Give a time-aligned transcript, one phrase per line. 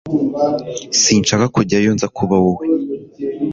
[1.01, 2.65] Sinshaka kujyayo iyo nza kuba wowe